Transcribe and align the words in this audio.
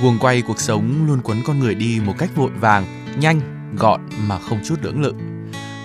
Guồng 0.00 0.18
quay 0.18 0.42
cuộc 0.42 0.60
sống 0.60 1.06
luôn 1.06 1.20
quấn 1.24 1.42
con 1.46 1.58
người 1.58 1.74
đi 1.74 2.00
một 2.04 2.14
cách 2.18 2.30
vội 2.36 2.50
vàng, 2.60 2.84
nhanh, 3.18 3.40
gọn 3.78 4.00
mà 4.28 4.38
không 4.38 4.60
chút 4.64 4.76
lưỡng 4.82 5.02
lự. 5.02 5.12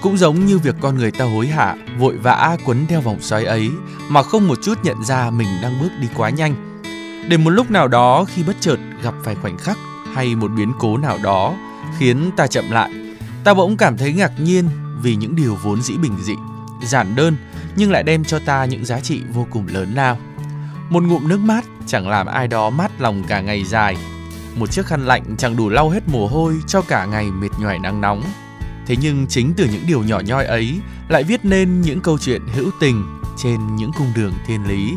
Cũng 0.02 0.18
giống 0.18 0.46
như 0.46 0.58
việc 0.58 0.76
con 0.82 0.98
người 0.98 1.12
ta 1.12 1.26
hối 1.26 1.48
hả, 1.48 1.76
vội 2.00 2.18
vã 2.18 2.58
quấn 2.66 2.86
theo 2.88 3.02
vòng 3.02 3.22
xoáy 3.22 3.46
ấy 3.46 3.70
mà 4.10 4.24
không 4.24 4.48
một 4.48 4.58
chút 4.64 4.78
nhận 4.84 5.04
ra 5.04 5.30
mình 5.30 5.48
đang 5.62 5.82
bước 5.82 5.90
đi 6.02 6.08
quá 6.16 6.30
nhanh. 6.30 6.82
Để 7.30 7.38
một 7.38 7.50
lúc 7.50 7.72
nào 7.72 7.88
đó 7.88 8.26
khi 8.26 8.44
bất 8.44 8.56
chợt 8.60 8.78
gặp 9.04 9.14
phải 9.24 9.36
khoảnh 9.36 9.58
khắc 9.58 9.78
hay 10.14 10.36
một 10.36 10.52
biến 10.58 10.74
cố 10.80 10.98
nào 10.98 11.18
đó 11.24 11.54
khiến 11.98 12.32
ta 12.38 12.48
chậm 12.48 12.72
lại, 12.72 12.92
ta 13.44 13.54
bỗng 13.54 13.78
cảm 13.78 13.98
thấy 13.98 14.14
ngạc 14.14 14.32
nhiên 14.40 14.70
vì 15.02 15.16
những 15.16 15.36
điều 15.36 15.56
vốn 15.56 15.82
dĩ 15.82 15.94
bình 15.98 16.18
dị, 16.24 16.34
giản 16.84 17.16
đơn 17.16 17.36
nhưng 17.76 17.92
lại 17.92 18.04
đem 18.04 18.24
cho 18.24 18.40
ta 18.40 18.66
những 18.66 18.86
giá 18.86 19.00
trị 19.00 19.22
vô 19.34 19.48
cùng 19.50 19.68
lớn 19.68 19.94
lao. 19.96 20.18
Một 20.90 21.04
ngụm 21.04 21.28
nước 21.28 21.40
mát 21.40 21.66
chẳng 21.86 22.10
làm 22.10 22.28
ai 22.28 22.48
đó 22.48 22.70
mát 22.70 23.02
lòng 23.02 23.24
cả 23.28 23.42
ngày 23.42 23.64
dài. 23.64 23.98
Một 24.56 24.72
chiếc 24.72 24.86
khăn 24.86 25.06
lạnh 25.06 25.24
chẳng 25.38 25.58
đủ 25.58 25.70
lau 25.70 25.90
hết 25.90 26.08
mồ 26.08 26.28
hôi 26.28 26.60
cho 26.68 26.82
cả 26.82 27.06
ngày 27.06 27.32
mệt 27.32 27.50
nhoài 27.60 27.80
nắng 27.80 28.02
nóng. 28.02 28.24
Thế 28.86 28.96
nhưng 29.02 29.28
chính 29.28 29.54
từ 29.58 29.68
những 29.72 29.84
điều 29.88 30.04
nhỏ 30.04 30.20
nhoi 30.20 30.46
ấy 30.46 30.80
lại 31.10 31.24
viết 31.24 31.46
nên 31.46 31.82
những 31.82 32.02
câu 32.02 32.18
chuyện 32.18 32.42
hữu 32.56 32.72
tình 32.80 33.04
trên 33.38 33.76
những 33.76 33.92
cung 33.98 34.12
đường 34.16 34.34
thiên 34.48 34.68
lý. 34.68 34.94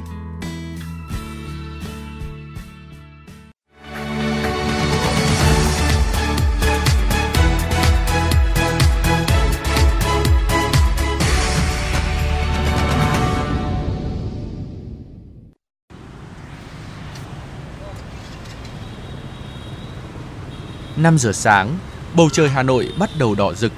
Năm 21.03 21.19
giờ 21.19 21.33
sáng, 21.33 21.79
bầu 22.15 22.31
trời 22.33 22.48
Hà 22.48 22.62
Nội 22.62 22.93
bắt 22.98 23.11
đầu 23.19 23.34
đỏ 23.34 23.55
rực. 23.55 23.73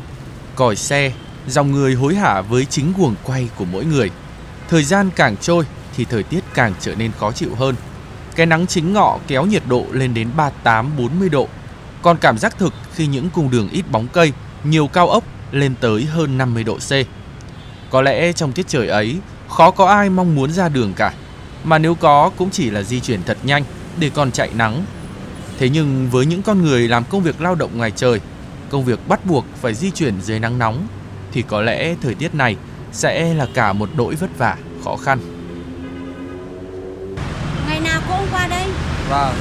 Còi 0.54 0.76
xe, 0.76 1.12
dòng 1.46 1.72
người 1.72 1.94
hối 1.94 2.14
hả 2.14 2.40
với 2.40 2.64
chính 2.64 2.92
guồng 2.96 3.14
quay 3.24 3.48
của 3.56 3.64
mỗi 3.64 3.84
người. 3.84 4.10
Thời 4.68 4.84
gian 4.84 5.10
càng 5.16 5.36
trôi 5.36 5.64
thì 5.96 6.04
thời 6.04 6.22
tiết 6.22 6.40
càng 6.54 6.74
trở 6.80 6.94
nên 6.94 7.12
khó 7.20 7.32
chịu 7.32 7.54
hơn. 7.54 7.74
Cái 8.36 8.46
nắng 8.46 8.66
chính 8.66 8.92
ngọ 8.92 9.18
kéo 9.26 9.46
nhiệt 9.46 9.62
độ 9.68 9.86
lên 9.92 10.14
đến 10.14 10.28
38-40 10.64 11.30
độ. 11.30 11.48
Còn 12.02 12.16
cảm 12.18 12.38
giác 12.38 12.58
thực 12.58 12.74
khi 12.94 13.06
những 13.06 13.30
cung 13.30 13.50
đường 13.50 13.68
ít 13.72 13.84
bóng 13.90 14.08
cây, 14.08 14.32
nhiều 14.64 14.86
cao 14.86 15.08
ốc 15.08 15.24
lên 15.50 15.74
tới 15.80 16.04
hơn 16.04 16.38
50 16.38 16.64
độ 16.64 16.78
C. 16.78 16.90
Có 17.90 18.02
lẽ 18.02 18.32
trong 18.32 18.52
tiết 18.52 18.68
trời 18.68 18.88
ấy, 18.88 19.16
khó 19.48 19.70
có 19.70 19.86
ai 19.86 20.10
mong 20.10 20.34
muốn 20.34 20.52
ra 20.52 20.68
đường 20.68 20.92
cả. 20.96 21.12
Mà 21.64 21.78
nếu 21.78 21.94
có 21.94 22.30
cũng 22.36 22.50
chỉ 22.50 22.70
là 22.70 22.82
di 22.82 23.00
chuyển 23.00 23.22
thật 23.22 23.38
nhanh 23.42 23.64
để 23.98 24.10
còn 24.14 24.32
chạy 24.32 24.50
nắng 24.54 24.84
Thế 25.58 25.68
nhưng 25.68 26.08
với 26.10 26.26
những 26.26 26.42
con 26.42 26.62
người 26.62 26.88
làm 26.88 27.04
công 27.04 27.22
việc 27.22 27.40
lao 27.40 27.54
động 27.54 27.70
ngoài 27.78 27.90
trời, 27.90 28.20
công 28.70 28.84
việc 28.84 29.08
bắt 29.08 29.26
buộc 29.26 29.44
phải 29.60 29.74
di 29.74 29.90
chuyển 29.90 30.20
dưới 30.20 30.38
nắng 30.38 30.58
nóng, 30.58 30.86
thì 31.32 31.42
có 31.42 31.60
lẽ 31.60 31.94
thời 32.02 32.14
tiết 32.14 32.34
này 32.34 32.56
sẽ 32.92 33.34
là 33.34 33.46
cả 33.54 33.72
một 33.72 33.88
nỗi 33.96 34.14
vất 34.14 34.38
vả, 34.38 34.56
khó 34.84 34.96
khăn. 34.96 35.18
Ngày 37.68 37.80
nào 37.80 38.00
cô 38.08 38.16
cũng 38.18 38.26
qua 38.32 38.46
đây. 38.46 38.66
Vâng. 39.08 39.34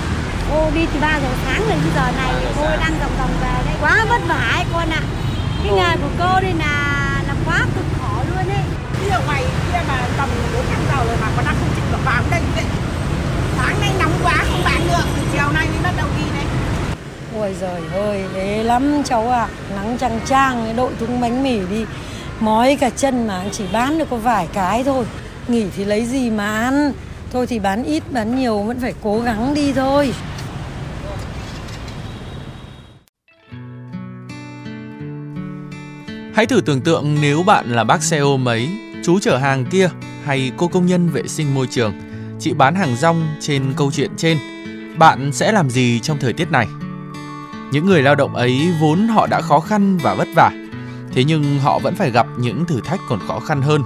Cô 0.51 0.71
đi 0.75 0.85
từ 0.93 0.99
3 0.99 1.19
giờ 1.19 1.29
sáng 1.45 1.61
đến 1.69 1.79
giờ 1.95 2.11
này 2.17 2.33
cô 2.55 2.63
đang 2.63 2.99
vòng 2.99 3.11
vòng 3.19 3.31
về 3.41 3.53
đây. 3.65 3.75
Quá 3.81 4.05
vất 4.09 4.21
vả 4.27 4.51
ấy 4.55 4.65
con 4.73 4.89
ạ. 4.89 5.01
Cái 5.63 5.73
nghề 5.73 5.95
của 6.01 6.09
cô 6.19 6.41
đây 6.41 6.53
là 6.53 7.23
là 7.27 7.35
quá 7.45 7.65
cực 7.75 7.85
khổ 8.01 8.23
luôn 8.29 8.49
ấy. 8.49 8.63
Đi 9.03 9.09
ở 9.09 9.21
ngoài 9.25 9.43
kia 9.43 9.79
mà 9.87 10.07
tầm 10.17 10.29
4 10.53 10.65
5 10.71 10.79
giờ 10.91 11.05
rồi 11.05 11.17
mà 11.21 11.27
còn 11.35 11.45
đang 11.45 11.55
không 11.59 11.69
chịu 11.75 11.85
được 11.91 12.05
vào 12.05 12.23
đây. 12.31 12.41
Vậy. 12.55 12.65
Sáng 13.57 13.81
nay 13.81 13.91
nóng 13.99 14.13
quá 14.23 14.35
không 14.51 14.61
bán 14.65 14.81
được, 14.87 15.05
chiều 15.33 15.51
nay 15.53 15.67
mới 15.73 15.83
bắt 15.83 15.93
đầu 15.97 16.07
đi 16.17 16.23
đấy. 16.33 16.45
Ôi 17.35 17.55
giời 17.61 17.81
ơi, 17.93 18.23
ế 18.35 18.63
lắm 18.63 19.01
cháu 19.05 19.29
ạ. 19.29 19.47
Nắng 19.75 19.97
chang 19.97 20.19
chang, 20.25 20.75
đội 20.75 20.91
thúng 20.99 21.21
bánh 21.21 21.43
mì 21.43 21.59
đi. 21.69 21.85
Mói 22.39 22.77
cả 22.79 22.89
chân 22.89 23.27
mà 23.27 23.43
chỉ 23.51 23.63
bán 23.73 23.99
được 23.99 24.09
có 24.09 24.17
vài 24.17 24.47
cái 24.53 24.83
thôi. 24.83 25.05
Nghỉ 25.47 25.65
thì 25.75 25.85
lấy 25.85 26.05
gì 26.05 26.29
mà 26.29 26.59
ăn? 26.59 26.93
Thôi 27.31 27.47
thì 27.47 27.59
bán 27.59 27.83
ít, 27.83 28.03
bán 28.11 28.35
nhiều 28.39 28.63
vẫn 28.63 28.79
phải 28.79 28.93
cố 29.01 29.19
gắng 29.19 29.53
đi 29.53 29.73
thôi. 29.73 30.13
Hãy 36.35 36.45
thử 36.45 36.61
tưởng 36.61 36.81
tượng 36.81 37.17
nếu 37.21 37.43
bạn 37.43 37.71
là 37.71 37.83
bác 37.83 38.03
xe 38.03 38.17
ôm 38.17 38.47
ấy, 38.47 38.69
chú 39.03 39.19
chở 39.19 39.37
hàng 39.37 39.65
kia 39.65 39.89
hay 40.25 40.51
cô 40.57 40.67
công 40.67 40.85
nhân 40.85 41.09
vệ 41.09 41.27
sinh 41.27 41.55
môi 41.55 41.67
trường, 41.67 41.93
chị 42.39 42.53
bán 42.53 42.75
hàng 42.75 42.95
rong 42.95 43.27
trên 43.39 43.73
câu 43.77 43.91
chuyện 43.91 44.11
trên, 44.17 44.37
bạn 44.97 45.31
sẽ 45.31 45.51
làm 45.51 45.69
gì 45.69 45.99
trong 45.99 46.17
thời 46.19 46.33
tiết 46.33 46.51
này? 46.51 46.67
Những 47.71 47.85
người 47.85 48.01
lao 48.01 48.15
động 48.15 48.35
ấy 48.35 48.73
vốn 48.79 49.07
họ 49.07 49.27
đã 49.27 49.41
khó 49.41 49.59
khăn 49.59 49.97
và 49.97 50.13
vất 50.13 50.27
vả, 50.35 50.51
thế 51.13 51.23
nhưng 51.23 51.59
họ 51.59 51.79
vẫn 51.79 51.95
phải 51.95 52.11
gặp 52.11 52.27
những 52.37 52.65
thử 52.65 52.81
thách 52.81 52.99
còn 53.09 53.19
khó 53.27 53.39
khăn 53.39 53.61
hơn, 53.61 53.83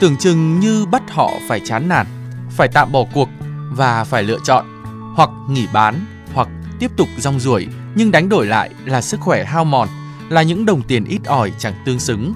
tưởng 0.00 0.16
chừng 0.16 0.60
như 0.60 0.86
bắt 0.86 1.02
họ 1.10 1.30
phải 1.48 1.60
chán 1.64 1.88
nản, 1.88 2.06
phải 2.50 2.68
tạm 2.68 2.92
bỏ 2.92 3.04
cuộc 3.12 3.28
và 3.70 4.04
phải 4.04 4.22
lựa 4.22 4.38
chọn 4.44 4.82
hoặc 5.16 5.30
nghỉ 5.48 5.66
bán 5.72 6.06
hoặc 6.34 6.48
tiếp 6.78 6.90
tục 6.96 7.08
rong 7.18 7.40
ruổi 7.40 7.68
nhưng 7.94 8.10
đánh 8.10 8.28
đổi 8.28 8.46
lại 8.46 8.70
là 8.84 9.00
sức 9.00 9.20
khỏe 9.20 9.44
hao 9.44 9.64
mòn 9.64 9.88
là 10.28 10.42
những 10.42 10.66
đồng 10.66 10.82
tiền 10.82 11.04
ít 11.04 11.20
ỏi 11.24 11.52
chẳng 11.58 11.74
tương 11.84 12.00
xứng. 12.00 12.34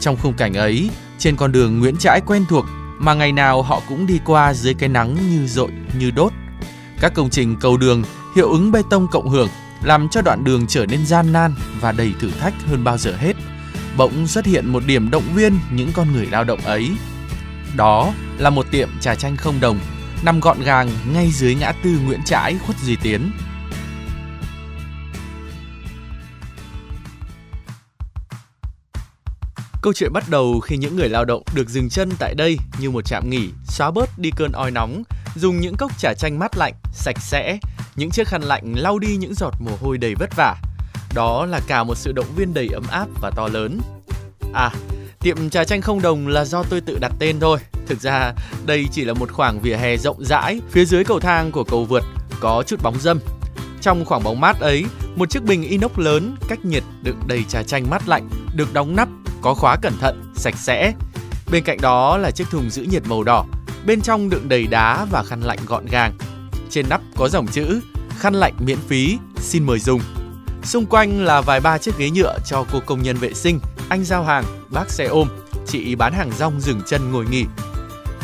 Trong 0.00 0.16
khung 0.16 0.34
cảnh 0.34 0.54
ấy, 0.54 0.90
trên 1.18 1.36
con 1.36 1.52
đường 1.52 1.80
Nguyễn 1.80 1.96
Trãi 1.96 2.20
quen 2.20 2.44
thuộc 2.48 2.64
mà 2.98 3.14
ngày 3.14 3.32
nào 3.32 3.62
họ 3.62 3.82
cũng 3.88 4.06
đi 4.06 4.20
qua 4.24 4.54
dưới 4.54 4.74
cái 4.74 4.88
nắng 4.88 5.16
như 5.30 5.46
rội 5.46 5.70
như 5.98 6.10
đốt. 6.10 6.32
Các 7.00 7.14
công 7.14 7.30
trình 7.30 7.56
cầu 7.60 7.76
đường, 7.76 8.02
hiệu 8.36 8.50
ứng 8.50 8.72
bê 8.72 8.82
tông 8.90 9.06
cộng 9.10 9.28
hưởng 9.28 9.48
làm 9.82 10.08
cho 10.08 10.22
đoạn 10.22 10.44
đường 10.44 10.66
trở 10.66 10.86
nên 10.86 11.06
gian 11.06 11.32
nan 11.32 11.54
và 11.80 11.92
đầy 11.92 12.14
thử 12.20 12.30
thách 12.30 12.54
hơn 12.66 12.84
bao 12.84 12.98
giờ 12.98 13.16
hết. 13.16 13.36
Bỗng 13.96 14.26
xuất 14.26 14.46
hiện 14.46 14.72
một 14.72 14.82
điểm 14.86 15.10
động 15.10 15.34
viên 15.34 15.58
những 15.72 15.90
con 15.92 16.12
người 16.12 16.26
lao 16.26 16.44
động 16.44 16.60
ấy. 16.60 16.90
Đó 17.76 18.12
là 18.38 18.50
một 18.50 18.66
tiệm 18.70 18.88
trà 19.00 19.14
chanh 19.14 19.36
không 19.36 19.60
đồng 19.60 19.78
nằm 20.22 20.40
gọn 20.40 20.62
gàng 20.62 20.90
ngay 21.12 21.30
dưới 21.30 21.54
ngã 21.54 21.72
tư 21.72 21.98
Nguyễn 22.04 22.20
Trãi 22.24 22.58
khuất 22.66 22.78
Duy 22.78 22.96
Tiến. 22.96 23.30
Câu 29.82 29.92
chuyện 29.92 30.12
bắt 30.12 30.24
đầu 30.28 30.60
khi 30.60 30.76
những 30.76 30.96
người 30.96 31.08
lao 31.08 31.24
động 31.24 31.42
được 31.54 31.68
dừng 31.68 31.88
chân 31.88 32.10
tại 32.18 32.34
đây 32.34 32.58
như 32.78 32.90
một 32.90 33.04
trạm 33.04 33.30
nghỉ, 33.30 33.50
xóa 33.64 33.90
bớt 33.90 34.18
đi 34.18 34.30
cơn 34.36 34.52
oi 34.52 34.70
nóng, 34.70 35.02
dùng 35.36 35.60
những 35.60 35.76
cốc 35.76 35.98
trà 35.98 36.14
chanh 36.14 36.38
mát 36.38 36.56
lạnh, 36.56 36.74
sạch 36.92 37.16
sẽ, 37.20 37.58
những 37.96 38.10
chiếc 38.10 38.28
khăn 38.28 38.42
lạnh 38.42 38.74
lau 38.76 38.98
đi 38.98 39.16
những 39.16 39.34
giọt 39.34 39.54
mồ 39.58 39.72
hôi 39.80 39.98
đầy 39.98 40.14
vất 40.14 40.36
vả. 40.36 40.56
Đó 41.14 41.46
là 41.46 41.60
cả 41.66 41.84
một 41.84 41.94
sự 41.94 42.12
động 42.12 42.34
viên 42.36 42.54
đầy 42.54 42.68
ấm 42.68 42.84
áp 42.90 43.08
và 43.20 43.30
to 43.36 43.48
lớn. 43.48 43.80
À, 44.54 44.70
tiệm 45.20 45.50
trà 45.50 45.64
chanh 45.64 45.80
không 45.80 46.02
đồng 46.02 46.28
là 46.28 46.44
do 46.44 46.62
tôi 46.62 46.80
tự 46.80 46.98
đặt 47.00 47.12
tên 47.18 47.40
thôi. 47.40 47.58
Thực 47.86 48.00
ra, 48.00 48.32
đây 48.66 48.86
chỉ 48.92 49.04
là 49.04 49.14
một 49.14 49.32
khoảng 49.32 49.60
vỉa 49.60 49.76
hè 49.76 49.96
rộng 49.96 50.24
rãi 50.24 50.60
phía 50.70 50.84
dưới 50.84 51.04
cầu 51.04 51.20
thang 51.20 51.52
của 51.52 51.64
cầu 51.64 51.84
vượt 51.84 52.04
có 52.40 52.62
chút 52.66 52.82
bóng 52.82 53.00
dâm. 53.00 53.18
Trong 53.80 54.04
khoảng 54.04 54.22
bóng 54.22 54.40
mát 54.40 54.60
ấy, 54.60 54.84
một 55.16 55.30
chiếc 55.30 55.42
bình 55.42 55.62
inox 55.62 55.90
lớn 55.96 56.36
cách 56.48 56.64
nhiệt 56.64 56.82
đựng 57.02 57.20
đầy 57.26 57.44
trà 57.48 57.62
chanh 57.62 57.90
mát 57.90 58.08
lạnh 58.08 58.28
được 58.54 58.72
đóng 58.74 58.96
nắp 58.96 59.08
có 59.42 59.54
khóa 59.54 59.76
cẩn 59.82 59.92
thận, 60.00 60.32
sạch 60.36 60.54
sẽ. 60.56 60.92
Bên 61.50 61.64
cạnh 61.64 61.80
đó 61.80 62.16
là 62.18 62.30
chiếc 62.30 62.50
thùng 62.50 62.70
giữ 62.70 62.82
nhiệt 62.82 63.02
màu 63.06 63.22
đỏ, 63.22 63.44
bên 63.86 64.00
trong 64.00 64.30
đựng 64.30 64.48
đầy 64.48 64.66
đá 64.66 65.06
và 65.10 65.22
khăn 65.22 65.40
lạnh 65.40 65.58
gọn 65.66 65.86
gàng. 65.86 66.12
Trên 66.70 66.86
nắp 66.88 67.00
có 67.16 67.28
dòng 67.28 67.46
chữ 67.46 67.80
khăn 68.18 68.34
lạnh 68.34 68.54
miễn 68.58 68.78
phí, 68.88 69.18
xin 69.36 69.66
mời 69.66 69.78
dùng. 69.78 70.00
Xung 70.62 70.86
quanh 70.86 71.24
là 71.24 71.40
vài 71.40 71.60
ba 71.60 71.78
chiếc 71.78 71.98
ghế 71.98 72.10
nhựa 72.10 72.38
cho 72.46 72.64
cô 72.72 72.80
công 72.86 73.02
nhân 73.02 73.16
vệ 73.16 73.34
sinh, 73.34 73.60
anh 73.88 74.04
giao 74.04 74.24
hàng, 74.24 74.44
bác 74.70 74.90
xe 74.90 75.04
ôm, 75.04 75.28
chị 75.66 75.94
bán 75.94 76.12
hàng 76.12 76.30
rong 76.38 76.60
dừng 76.60 76.80
chân 76.86 77.12
ngồi 77.12 77.24
nghỉ. 77.30 77.44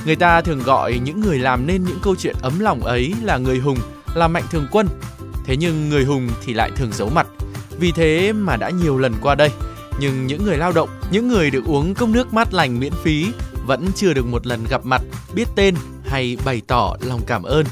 Người 0.05 0.17
ta 0.17 0.41
thường 0.41 0.63
gọi 0.63 1.01
những 1.05 1.21
người 1.21 1.39
làm 1.39 1.67
nên 1.67 1.85
những 1.85 1.99
câu 2.03 2.17
chuyện 2.17 2.37
ấm 2.43 2.61
lòng 2.61 2.81
ấy 2.81 3.15
là 3.23 3.39
người 3.39 3.59
hùng, 3.59 3.79
là 4.15 4.29
mạnh 4.29 4.45
thường 4.51 4.67
quân. 4.71 4.89
Thế 5.45 5.57
nhưng 5.57 5.89
người 5.89 6.05
hùng 6.05 6.29
thì 6.45 6.55
lại 6.55 6.71
thường 6.77 6.93
giấu 6.93 7.11
mặt. 7.11 7.27
Vì 7.79 7.93
thế 7.93 8.33
mà 8.33 8.57
đã 8.57 8.71
nhiều 8.71 8.99
lần 8.99 9.15
qua 9.23 9.35
đây, 9.35 9.51
nhưng 10.01 10.27
những 10.27 10.45
người 10.45 10.57
lao 10.57 10.73
động, 10.73 10.89
những 11.11 11.29
người 11.29 11.51
được 11.51 11.65
uống 11.65 11.95
cốc 11.95 12.09
nước 12.09 12.35
mát 12.35 12.55
lành 12.55 12.81
miễn 12.81 12.93
phí 13.03 13.27
vẫn 13.67 13.89
chưa 13.95 14.13
được 14.13 14.27
một 14.27 14.47
lần 14.47 14.65
gặp 14.71 14.81
mặt, 14.85 15.03
biết 15.35 15.49
tên 15.57 15.75
hay 16.05 16.37
bày 16.45 16.63
tỏ 16.67 16.97
lòng 17.01 17.21
cảm 17.27 17.43
ơn. 17.43 17.67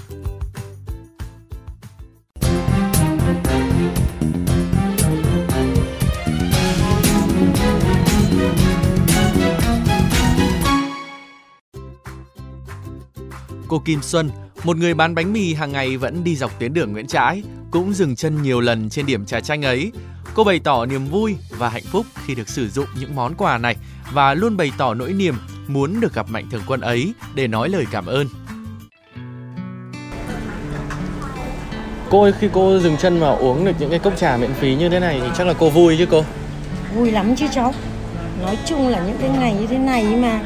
Cô 13.69 13.79
Kim 13.79 14.03
Xuân, 14.03 14.31
một 14.65 14.77
người 14.77 14.95
bán 14.95 15.15
bánh 15.15 15.33
mì 15.33 15.55
hàng 15.55 15.73
ngày 15.73 15.97
vẫn 15.97 16.25
đi 16.25 16.37
dọc 16.37 16.59
tuyến 16.59 16.75
đường 16.75 16.93
Nguyễn 16.93 17.07
Trãi, 17.07 17.43
cũng 17.71 17.93
dừng 17.93 18.17
chân 18.17 18.43
nhiều 18.43 18.61
lần 18.61 18.91
trên 18.91 19.07
điểm 19.07 19.27
trà 19.27 19.41
chanh 19.41 19.63
ấy. 19.63 19.93
Cô 20.35 20.45
bày 20.45 20.61
tỏ 20.65 20.87
niềm 20.87 21.07
vui 21.07 21.37
và 21.51 21.69
hạnh 21.69 21.85
phúc 21.93 22.07
khi 22.27 22.35
được 22.35 22.49
sử 22.49 22.69
dụng 22.69 22.87
những 23.01 23.15
món 23.15 23.35
quà 23.35 23.59
này 23.59 23.77
và 24.13 24.35
luôn 24.35 24.57
bày 24.57 24.73
tỏ 24.79 24.95
nỗi 24.95 25.13
niềm 25.13 25.35
muốn 25.69 26.01
được 26.01 26.15
gặp 26.15 26.27
mạnh 26.31 26.47
thường 26.51 26.63
quân 26.67 26.81
ấy 26.81 27.15
để 27.35 27.47
nói 27.47 27.69
lời 27.69 27.85
cảm 27.91 28.07
ơn. 28.07 28.27
Cô 32.11 32.23
ơi, 32.23 32.33
khi 32.41 32.49
cô 32.53 32.79
dừng 32.79 32.97
chân 32.97 33.21
vào 33.21 33.37
uống 33.37 33.65
được 33.65 33.73
những 33.79 33.91
cái 33.91 33.99
cốc 33.99 34.17
trà 34.17 34.37
miễn 34.37 34.53
phí 34.53 34.75
như 34.75 34.89
thế 34.89 35.01
này 35.01 35.21
thì 35.23 35.29
chắc 35.39 35.47
là 35.47 35.55
cô 35.59 35.71
vui 35.71 35.97
chứ 35.99 36.07
cô? 36.11 36.25
Vui 36.95 37.11
lắm 37.11 37.37
chứ 37.37 37.47
cháu. 37.53 37.75
Nói 38.43 38.59
chung 38.67 38.89
là 38.89 39.01
những 39.07 39.17
cái 39.21 39.31
ngày 39.31 39.55
như 39.55 39.67
thế 39.67 39.79
này 39.79 40.05
mà 40.05 40.41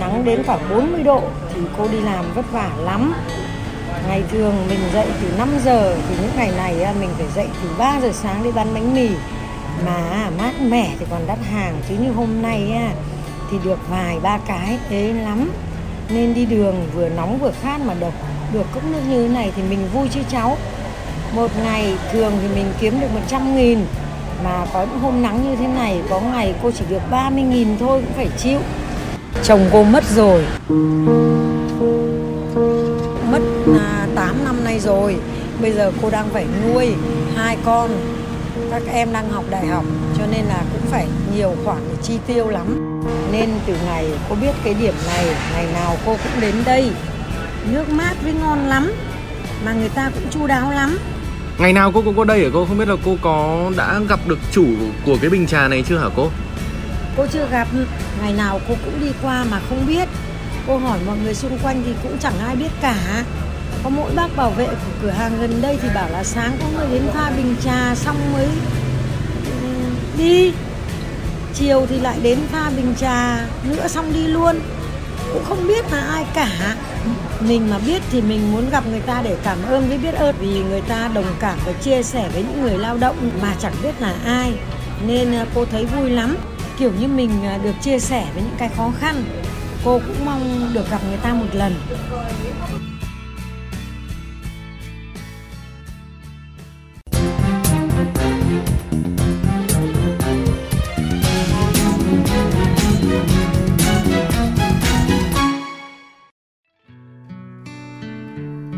nắng 0.00 0.24
đến 0.24 0.42
khoảng 0.46 0.70
40 0.70 1.02
độ 1.02 1.22
thì 1.54 1.60
cô 1.78 1.88
đi 1.88 2.00
làm 2.00 2.24
vất 2.34 2.52
vả 2.52 2.70
lắm. 2.78 3.14
Ngày 4.08 4.22
thường 4.32 4.54
mình 4.68 4.80
dậy 4.92 5.06
từ 5.22 5.28
5 5.38 5.48
giờ 5.64 5.96
thì 6.08 6.14
những 6.22 6.30
ngày 6.36 6.50
này 6.56 6.94
mình 7.00 7.10
phải 7.18 7.26
dậy 7.36 7.46
từ 7.62 7.68
3 7.78 8.00
giờ 8.02 8.10
sáng 8.12 8.42
đi 8.42 8.50
bán 8.52 8.74
bánh 8.74 8.94
mì. 8.94 9.08
Mà 9.86 10.30
mát 10.38 10.52
mẻ 10.62 10.90
thì 10.98 11.06
còn 11.10 11.26
đắt 11.26 11.38
hàng, 11.50 11.80
chứ 11.88 11.94
như 12.00 12.12
hôm 12.12 12.42
nay 12.42 12.72
thì 13.50 13.56
được 13.64 13.78
vài 13.90 14.18
ba 14.22 14.38
cái 14.38 14.78
thế 14.88 15.12
lắm. 15.12 15.50
Nên 16.10 16.34
đi 16.34 16.46
đường 16.46 16.86
vừa 16.94 17.08
nóng 17.08 17.38
vừa 17.38 17.52
khát 17.62 17.80
mà 17.80 17.94
độc, 18.00 18.12
được 18.52 18.66
cốc 18.74 18.84
nước 18.84 19.00
như 19.08 19.28
thế 19.28 19.34
này 19.34 19.52
thì 19.56 19.62
mình 19.62 19.88
vui 19.94 20.08
chứ 20.10 20.20
cháu. 20.30 20.56
Một 21.34 21.50
ngày 21.62 21.94
thường 22.12 22.32
thì 22.42 22.48
mình 22.54 22.72
kiếm 22.80 23.00
được 23.00 23.12
100 23.14 23.56
nghìn, 23.56 23.78
mà 24.44 24.66
có 24.72 24.80
những 24.80 24.98
hôm 24.98 25.22
nắng 25.22 25.50
như 25.50 25.56
thế 25.56 25.66
này, 25.66 26.02
có 26.10 26.20
ngày 26.20 26.54
cô 26.62 26.70
chỉ 26.70 26.84
được 26.88 27.02
30 27.10 27.42
nghìn 27.42 27.78
thôi 27.78 28.02
cũng 28.04 28.12
phải 28.16 28.28
chịu. 28.38 28.58
Chồng 29.42 29.60
cô 29.72 29.82
mất 29.82 30.04
rồi 30.04 30.44
mất 33.30 33.40
à, 33.80 34.06
8 34.14 34.44
năm 34.44 34.64
nay 34.64 34.80
rồi. 34.80 35.16
Bây 35.62 35.72
giờ 35.72 35.92
cô 36.02 36.10
đang 36.10 36.28
phải 36.32 36.46
nuôi 36.64 36.94
hai 37.36 37.56
con. 37.64 37.90
Các 38.70 38.82
em 38.92 39.12
đang 39.12 39.30
học 39.30 39.44
đại 39.50 39.66
học 39.66 39.84
cho 40.18 40.24
nên 40.32 40.44
là 40.44 40.64
cũng 40.72 40.90
phải 40.90 41.06
nhiều 41.34 41.54
khoản 41.64 41.78
để 41.88 41.94
chi 42.02 42.18
tiêu 42.26 42.48
lắm. 42.48 42.66
Nên 43.32 43.50
từ 43.66 43.74
ngày 43.86 44.06
cô 44.28 44.34
biết 44.34 44.52
cái 44.64 44.74
điểm 44.74 44.94
này 45.06 45.26
ngày 45.52 45.66
nào 45.72 45.96
cô 46.06 46.16
cũng 46.24 46.40
đến 46.40 46.54
đây. 46.64 46.90
Nước 47.72 47.88
mát 47.90 48.14
với 48.22 48.32
ngon 48.32 48.66
lắm 48.66 48.92
mà 49.64 49.72
người 49.72 49.88
ta 49.88 50.10
cũng 50.14 50.30
chu 50.30 50.46
đáo 50.46 50.70
lắm. 50.70 50.98
Ngày 51.58 51.72
nào 51.72 51.92
cô 51.92 52.02
cũng 52.02 52.16
có 52.16 52.24
đây 52.24 52.44
hả 52.44 52.50
cô? 52.52 52.64
Không 52.64 52.78
biết 52.78 52.88
là 52.88 52.96
cô 53.04 53.16
có 53.22 53.70
đã 53.76 54.00
gặp 54.08 54.20
được 54.26 54.38
chủ 54.52 54.66
của 55.06 55.16
cái 55.20 55.30
bình 55.30 55.46
trà 55.46 55.68
này 55.68 55.84
chưa 55.88 55.98
hả 55.98 56.08
cô? 56.16 56.30
Cô 57.16 57.26
chưa 57.32 57.48
gặp, 57.50 57.68
ngày 58.22 58.32
nào 58.32 58.60
cô 58.68 58.74
cũng 58.84 59.00
đi 59.00 59.12
qua 59.22 59.44
mà 59.50 59.60
không 59.68 59.86
biết 59.86 60.08
Cô 60.66 60.76
hỏi 60.76 60.98
mọi 61.06 61.16
người 61.24 61.34
xung 61.34 61.58
quanh 61.58 61.82
thì 61.86 61.92
cũng 62.02 62.18
chẳng 62.18 62.38
ai 62.46 62.56
biết 62.56 62.70
cả. 62.80 63.24
Có 63.84 63.90
mỗi 63.90 64.10
bác 64.14 64.36
bảo 64.36 64.50
vệ 64.50 64.66
của 64.66 64.92
cửa 65.02 65.10
hàng 65.10 65.40
gần 65.40 65.62
đây 65.62 65.78
thì 65.82 65.88
bảo 65.94 66.10
là 66.10 66.24
sáng 66.24 66.56
có 66.60 66.66
người 66.74 66.86
đến 66.90 67.02
pha 67.14 67.30
bình 67.30 67.56
trà 67.64 67.94
xong 67.94 68.16
mới 68.32 68.48
ừ, 69.62 69.68
đi. 70.18 70.52
Chiều 71.54 71.86
thì 71.88 72.00
lại 72.00 72.18
đến 72.22 72.38
pha 72.52 72.70
bình 72.76 72.94
trà 73.00 73.46
nữa 73.68 73.88
xong 73.88 74.12
đi 74.12 74.26
luôn. 74.26 74.60
Cũng 75.32 75.44
không 75.44 75.68
biết 75.68 75.92
là 75.92 76.00
ai 76.00 76.24
cả. 76.34 76.48
Mình 77.40 77.70
mà 77.70 77.78
biết 77.86 78.02
thì 78.10 78.20
mình 78.20 78.52
muốn 78.52 78.70
gặp 78.70 78.86
người 78.86 79.00
ta 79.00 79.22
để 79.24 79.36
cảm 79.44 79.58
ơn 79.68 79.88
với 79.88 79.98
biết 79.98 80.14
ơn. 80.14 80.34
Vì 80.40 80.62
người 80.70 80.80
ta 80.80 81.10
đồng 81.14 81.34
cảm 81.40 81.58
và 81.66 81.72
chia 81.72 82.02
sẻ 82.02 82.28
với 82.32 82.42
những 82.42 82.62
người 82.62 82.78
lao 82.78 82.96
động 82.96 83.30
mà 83.42 83.54
chẳng 83.60 83.74
biết 83.82 83.92
là 84.00 84.14
ai. 84.24 84.52
Nên 85.06 85.32
ờ, 85.32 85.46
cô 85.54 85.64
thấy 85.64 85.84
vui 85.84 86.10
lắm. 86.10 86.36
Kiểu 86.78 86.92
như 87.00 87.08
mình 87.08 87.30
ờ, 87.48 87.58
được 87.58 87.74
chia 87.82 87.98
sẻ 87.98 88.26
với 88.34 88.42
những 88.42 88.56
cái 88.58 88.70
khó 88.76 88.92
khăn 89.00 89.24
cô 89.86 90.00
cũng 90.06 90.24
mong 90.24 90.70
được 90.74 90.90
gặp 90.90 91.00
người 91.08 91.18
ta 91.22 91.34
một 91.34 91.46
lần 91.52 91.74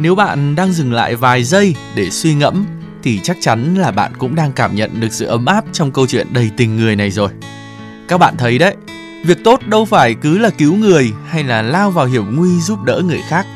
Nếu 0.00 0.14
bạn 0.14 0.54
đang 0.54 0.72
dừng 0.72 0.92
lại 0.92 1.14
vài 1.14 1.44
giây 1.44 1.74
để 1.96 2.10
suy 2.10 2.34
ngẫm 2.34 2.66
thì 3.02 3.20
chắc 3.22 3.36
chắn 3.40 3.74
là 3.74 3.90
bạn 3.90 4.12
cũng 4.18 4.34
đang 4.34 4.52
cảm 4.52 4.74
nhận 4.74 5.00
được 5.00 5.12
sự 5.12 5.26
ấm 5.26 5.46
áp 5.46 5.64
trong 5.72 5.92
câu 5.92 6.06
chuyện 6.06 6.26
đầy 6.32 6.50
tình 6.56 6.76
người 6.76 6.96
này 6.96 7.10
rồi. 7.10 7.30
Các 8.08 8.18
bạn 8.18 8.34
thấy 8.38 8.58
đấy, 8.58 8.74
việc 9.24 9.44
tốt 9.44 9.60
đâu 9.66 9.84
phải 9.84 10.14
cứ 10.14 10.38
là 10.38 10.50
cứu 10.50 10.74
người 10.74 11.12
hay 11.28 11.44
là 11.44 11.62
lao 11.62 11.90
vào 11.90 12.06
hiểm 12.06 12.36
nguy 12.36 12.60
giúp 12.60 12.82
đỡ 12.82 13.02
người 13.06 13.20
khác. 13.28 13.46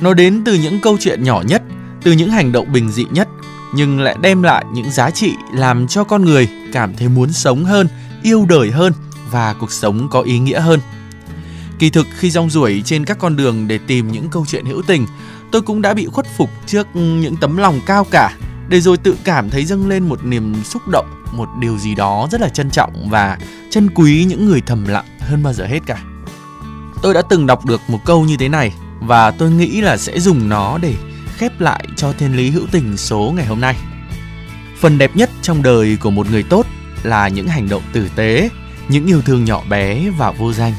Nó 0.00 0.14
đến 0.14 0.42
từ 0.44 0.54
những 0.54 0.80
câu 0.80 0.96
chuyện 1.00 1.22
nhỏ 1.22 1.42
nhất, 1.46 1.62
từ 2.02 2.12
những 2.12 2.30
hành 2.30 2.52
động 2.52 2.72
bình 2.72 2.90
dị 2.90 3.04
nhất 3.10 3.28
nhưng 3.74 4.00
lại 4.00 4.16
đem 4.20 4.42
lại 4.42 4.64
những 4.72 4.90
giá 4.90 5.10
trị 5.10 5.34
làm 5.54 5.86
cho 5.86 6.04
con 6.04 6.24
người 6.24 6.48
cảm 6.72 6.96
thấy 6.96 7.08
muốn 7.08 7.32
sống 7.32 7.64
hơn, 7.64 7.88
yêu 8.22 8.46
đời 8.48 8.70
hơn 8.70 8.92
và 9.30 9.54
cuộc 9.60 9.72
sống 9.72 10.08
có 10.10 10.20
ý 10.20 10.38
nghĩa 10.38 10.60
hơn. 10.60 10.80
Kỳ 11.78 11.90
thực 11.90 12.06
khi 12.18 12.30
rong 12.30 12.50
ruổi 12.50 12.82
trên 12.84 13.04
các 13.04 13.18
con 13.18 13.36
đường 13.36 13.68
để 13.68 13.78
tìm 13.86 14.12
những 14.12 14.28
câu 14.30 14.44
chuyện 14.48 14.64
hữu 14.64 14.82
tình, 14.82 15.06
tôi 15.52 15.62
cũng 15.62 15.82
đã 15.82 15.94
bị 15.94 16.06
khuất 16.06 16.26
phục 16.36 16.50
trước 16.66 16.86
những 16.96 17.36
tấm 17.36 17.56
lòng 17.56 17.80
cao 17.86 18.06
cả 18.10 18.36
để 18.68 18.80
rồi 18.80 18.96
tự 18.96 19.16
cảm 19.24 19.50
thấy 19.50 19.64
dâng 19.64 19.88
lên 19.88 20.08
một 20.08 20.24
niềm 20.24 20.54
xúc 20.64 20.82
động, 20.88 21.17
một 21.32 21.48
điều 21.58 21.78
gì 21.78 21.94
đó 21.94 22.28
rất 22.30 22.40
là 22.40 22.48
trân 22.48 22.70
trọng 22.70 23.08
và 23.10 23.38
trân 23.70 23.90
quý 23.94 24.24
những 24.28 24.46
người 24.46 24.60
thầm 24.66 24.84
lặng 24.84 25.04
hơn 25.20 25.42
bao 25.42 25.52
giờ 25.52 25.66
hết 25.66 25.80
cả. 25.86 26.02
Tôi 27.02 27.14
đã 27.14 27.22
từng 27.30 27.46
đọc 27.46 27.66
được 27.66 27.80
một 27.88 27.98
câu 28.04 28.24
như 28.24 28.36
thế 28.36 28.48
này 28.48 28.72
và 29.00 29.30
tôi 29.30 29.50
nghĩ 29.50 29.80
là 29.80 29.96
sẽ 29.96 30.20
dùng 30.20 30.48
nó 30.48 30.78
để 30.78 30.94
khép 31.36 31.60
lại 31.60 31.84
cho 31.96 32.12
thiên 32.12 32.36
lý 32.36 32.50
hữu 32.50 32.66
tình 32.70 32.96
số 32.96 33.32
ngày 33.36 33.46
hôm 33.46 33.60
nay. 33.60 33.76
Phần 34.78 34.98
đẹp 34.98 35.16
nhất 35.16 35.30
trong 35.42 35.62
đời 35.62 35.96
của 36.00 36.10
một 36.10 36.30
người 36.30 36.42
tốt 36.42 36.66
là 37.02 37.28
những 37.28 37.48
hành 37.48 37.68
động 37.68 37.82
tử 37.92 38.08
tế, 38.16 38.50
những 38.88 39.06
yêu 39.06 39.22
thương 39.22 39.44
nhỏ 39.44 39.62
bé 39.68 40.10
và 40.10 40.30
vô 40.30 40.52
danh. 40.52 40.72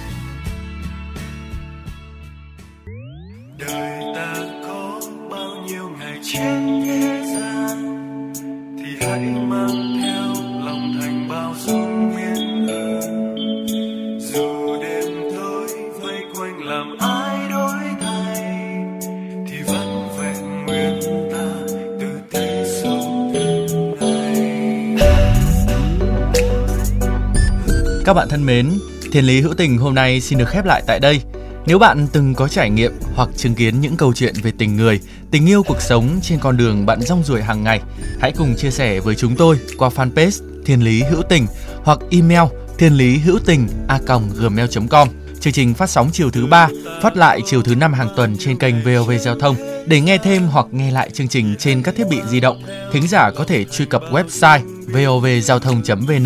Các 28.10 28.14
bạn 28.14 28.30
thân 28.30 28.46
mến, 28.46 28.80
Thiên 29.12 29.26
lý 29.26 29.42
hữu 29.42 29.54
tình 29.54 29.78
hôm 29.78 29.96
nay 29.96 30.22
xin 30.22 30.40
được 30.40 30.50
khép 30.50 30.66
lại 30.66 30.84
tại 30.88 31.00
đây. 31.00 31.22
Nếu 31.66 31.80
bạn 31.80 32.08
từng 32.14 32.34
có 32.34 32.48
trải 32.48 32.70
nghiệm 32.70 32.92
hoặc 33.16 33.30
chứng 33.36 33.56
kiến 33.56 33.82
những 33.82 33.98
câu 33.98 34.14
chuyện 34.14 34.34
về 34.44 34.52
tình 34.58 34.76
người, 34.76 35.00
tình 35.32 35.46
yêu 35.46 35.64
cuộc 35.64 35.82
sống 35.82 36.20
trên 36.22 36.40
con 36.40 36.58
đường 36.58 36.86
bạn 36.86 37.02
rong 37.02 37.24
ruổi 37.24 37.42
hàng 37.42 37.64
ngày, 37.64 37.82
hãy 38.20 38.32
cùng 38.38 38.56
chia 38.56 38.72
sẻ 38.72 39.00
với 39.00 39.16
chúng 39.16 39.36
tôi 39.36 39.60
qua 39.78 39.90
fanpage 39.90 40.64
Thiên 40.66 40.84
lý 40.84 41.04
hữu 41.04 41.22
tình 41.22 41.46
hoặc 41.84 42.00
email 42.12 42.50
thiên 42.78 42.94
lý 42.94 43.18
hữu 43.18 43.40
tình 43.46 43.68
a 43.88 44.00
gmail.com. 44.40 45.08
Chương 45.40 45.54
trình 45.54 45.74
phát 45.74 45.90
sóng 45.90 46.10
chiều 46.14 46.32
thứ 46.32 46.46
ba, 46.46 46.70
phát 47.02 47.18
lại 47.18 47.40
chiều 47.46 47.62
thứ 47.62 47.76
năm 47.76 47.94
hàng 47.94 48.10
tuần 48.18 48.36
trên 48.40 48.58
kênh 48.58 48.76
VOV 48.84 49.12
Giao 49.20 49.40
thông. 49.40 49.56
Để 49.88 50.02
nghe 50.02 50.18
thêm 50.18 50.44
hoặc 50.48 50.66
nghe 50.72 50.92
lại 50.92 51.10
chương 51.10 51.28
trình 51.28 51.56
trên 51.60 51.84
các 51.84 51.96
thiết 51.96 52.08
bị 52.10 52.22
di 52.28 52.40
động, 52.40 52.64
thính 52.92 53.08
giả 53.08 53.32
có 53.32 53.44
thể 53.44 53.66
truy 53.66 53.86
cập 53.86 54.02
website 54.12 54.79
vovgiao 54.94 55.60
thông.vn 55.60 56.26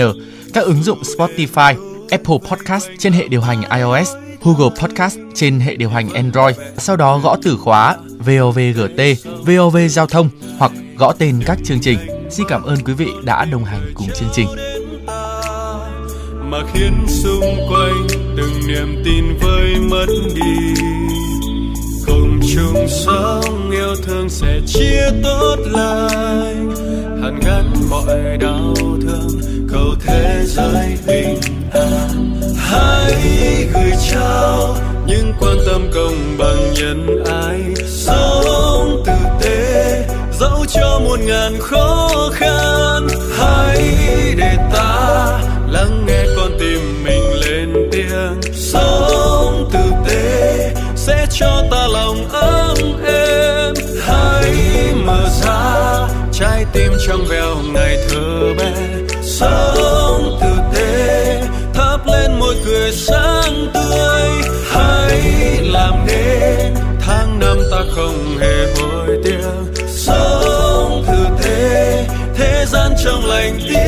các 0.53 0.63
ứng 0.63 0.84
dụng 0.84 1.01
Spotify, 1.01 1.75
Apple 2.10 2.38
Podcast 2.50 2.88
trên 3.00 3.13
hệ 3.13 3.27
điều 3.27 3.41
hành 3.41 3.62
iOS, 3.62 4.10
Google 4.43 4.75
Podcast 4.82 5.17
trên 5.36 5.60
hệ 5.60 5.75
điều 5.75 5.89
hành 5.89 6.10
Android. 6.10 6.55
Sau 6.77 6.96
đó 6.96 7.20
gõ 7.20 7.38
từ 7.43 7.58
khóa 7.58 7.98
VOVGT, 8.20 9.01
VOV 9.46 9.77
Giao 9.89 10.08
thông 10.08 10.29
hoặc 10.58 10.72
gõ 10.98 11.13
tên 11.13 11.43
các 11.46 11.58
chương 11.65 11.79
trình. 11.82 11.98
Xin 12.32 12.46
cảm 12.50 12.63
ơn 12.63 12.77
quý 12.86 12.93
vị 12.93 13.08
đã 13.24 13.46
đồng 13.46 13.63
hành 13.63 13.91
cùng 13.93 14.08
chương 14.15 14.29
trình. 14.34 14.48
Mà 16.50 16.60
khiến 16.74 17.05
xung 17.08 17.67
quanh 17.70 18.08
từng 18.38 18.67
niềm 18.67 19.01
tin 19.05 19.38
vơi 19.41 19.75
mất 19.91 20.05
đi 20.36 20.74
cùng 22.08 22.39
chung 22.55 22.88
sống 22.88 23.72
yêu 23.72 23.96
thương 24.03 24.29
sẽ 24.29 24.60
chia 24.67 25.10
tốt 25.24 25.55
lành 25.65 26.92
hàn 27.23 27.39
gắn 27.39 27.73
mọi 27.89 28.37
đau 28.37 28.73
thương. 28.77 29.39
Cầu 29.69 29.95
thế 30.05 30.43
giới 30.45 30.97
bình 31.07 31.39
an. 31.73 32.41
Hãy 32.57 33.13
gửi 33.73 33.91
trao 34.11 34.75
những 35.07 35.33
quan 35.39 35.57
tâm 35.65 35.81
công 35.93 36.37
bằng 36.37 36.73
nhân 36.73 37.23
ái. 37.25 37.72
trăng 57.07 57.25
veo 57.29 57.55
ngày 57.74 57.98
thơ 58.10 58.53
bé. 58.57 58.74
Sống 59.22 60.38
tử 60.41 60.48
tế 60.75 61.41
thắp 61.74 62.00
lên 62.07 62.39
môi 62.39 62.55
cười 62.65 62.91
sáng 62.91 63.67
tươi. 63.74 64.22
Hãy 64.72 65.22
làm 65.62 66.05
nên 66.07 66.74
tháng 67.00 67.39
năm 67.39 67.57
ta 67.72 67.77
không 67.95 68.38
hề 68.39 68.74
hối 68.77 69.17
tiếc. 69.24 69.74
Sống 69.88 71.03
tử 71.07 71.25
tế 71.43 72.05
thế 72.36 72.65
gian 72.67 72.91
trong 73.03 73.25
lành 73.25 73.60
tiếng 73.69 73.82